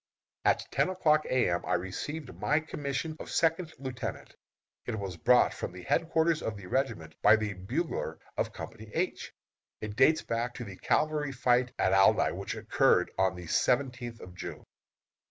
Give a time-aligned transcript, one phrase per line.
[0.45, 1.47] At ten o'clock A.
[1.51, 1.63] M.
[1.63, 4.35] I received my commission of second lieutenant.
[4.87, 9.31] It was brought from the headquarters of the regiment by the bugler of Company H.
[9.79, 14.33] It dates back to the cavalry fight at Aldie, which occurred on the seventeenth of
[14.33, 14.63] June.